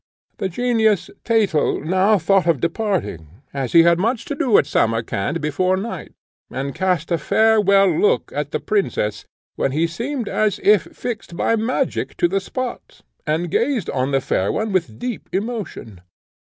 [0.37, 5.41] "The genius, Thetel, now thought of departing, as he had much to do at Samarcand
[5.41, 6.13] before night,
[6.49, 9.25] and cast a farewell look at the princess,
[9.57, 14.21] when he seemed as if fixed by magic to the spot, and gazed on the
[14.21, 16.01] fair one with deep emotion.